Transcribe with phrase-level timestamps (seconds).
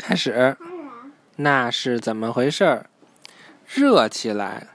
[0.00, 0.56] 开始。
[1.36, 2.86] 那是怎么回事儿？
[3.66, 4.68] 热起来。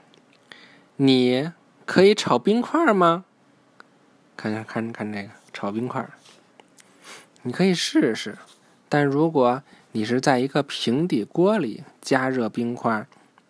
[0.96, 1.52] 你
[1.84, 3.24] 可以炒冰块吗？
[4.36, 6.08] 看看看看这个炒冰块，
[7.42, 8.38] 你可以试试。
[8.88, 9.62] 但如果
[9.92, 13.06] 你是在一个平底锅里加热冰块，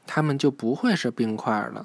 [0.07, 1.83] 它们就不会是冰块了。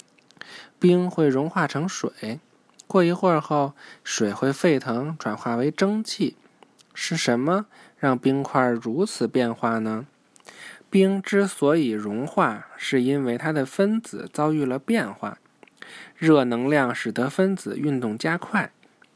[0.80, 2.40] 冰会融化成水，
[2.88, 3.74] 过一会儿后，
[4.04, 6.38] 水会沸腾，转化为蒸汽。
[6.94, 7.68] 是什么
[8.02, 10.08] 让冰块如此变化呢？
[10.90, 15.38] 冰之所以融化，是因为它的分子遭遇了变化。
[16.18, 18.72] 热能量使得分子运动加快。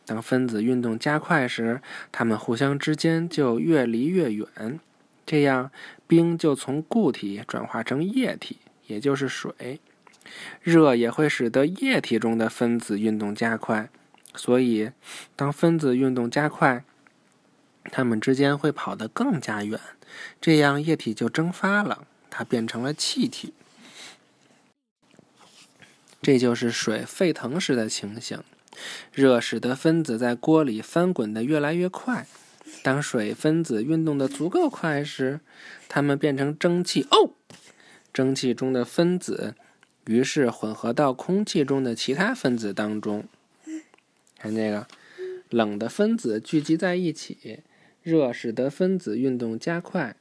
[0.06, 4.80] 当分子运动加快时，它们互相之间就越离越远。
[5.26, 5.72] 这样，
[6.06, 9.80] 冰就从固体转化成液体，也就是水。
[10.62, 13.90] 热也会使得液体中的分子运动加快。
[14.36, 14.92] 所以，
[15.36, 16.84] 当分子运动加快，
[17.91, 19.80] 它们之间会跑得更加远。
[20.41, 23.53] 这样，液体就蒸发了，它变成了气体。
[26.22, 28.44] 这就是水沸腾时的情形。
[29.14, 32.27] 热使得分子在锅里翻滚得越来越快。
[32.83, 35.39] 当水分子运动的足够快时，
[35.88, 37.08] 它们变成蒸汽。
[37.11, 37.31] 哦，
[38.11, 39.55] 蒸汽中的分子
[40.05, 43.25] 于是混合到空气中的其他分子当中。
[44.38, 44.88] 看这个，
[45.49, 47.61] 冷的分子聚集在一起，
[48.06, 50.16] 热使得分子运动加快，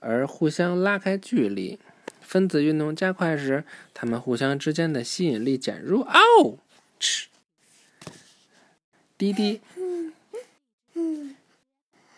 [0.00, 1.78] 而互相拉开距离。
[2.20, 6.06] 分子运动加快时，它们互相之间的吸引力减弱。
[6.06, 6.58] 哦，
[6.98, 7.28] 吃。
[9.16, 9.62] 滴滴，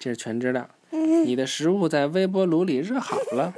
[0.00, 0.69] 这是全知道。
[0.91, 3.55] 你的食物在微波炉里热好了。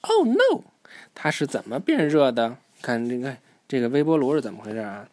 [0.00, 0.64] Oh no！
[1.14, 2.56] 它是怎么变热的？
[2.80, 3.36] 看这个，
[3.68, 5.06] 这个微波炉是怎么回事啊？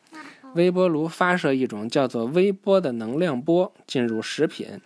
[0.55, 4.81] 微波炉发射一种叫做微波的能量波进入食品，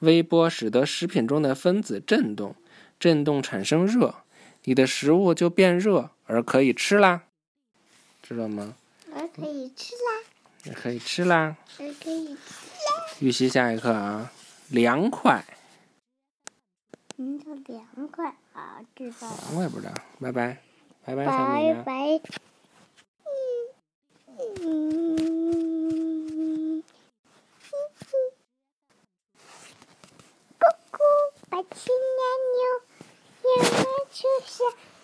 [0.00, 2.54] 微波使得食品中的分子振动，
[2.98, 4.14] 振动产生热，
[4.64, 7.22] 你的食物就变热而可以吃啦，
[8.22, 8.74] 知道吗？
[9.14, 10.22] 而可以吃啦。
[10.64, 11.56] 也可以吃啦。
[11.78, 12.36] 也可以吃啦。
[13.20, 14.32] 预习下一课啊，
[14.68, 15.44] 凉快。
[17.16, 19.38] 嗯，叫凉快啊，知道了。
[19.54, 19.94] 我也不知道。
[20.20, 20.58] 拜拜，
[21.04, 21.82] 拜拜，拜小米呀。
[21.86, 22.20] 拜。
[24.26, 24.95] 嗯嗯。
[34.24, 34.32] 羊
[34.64, 34.95] 儿